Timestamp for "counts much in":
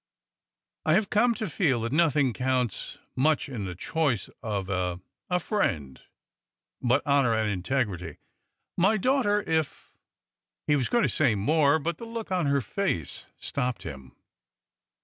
2.33-3.65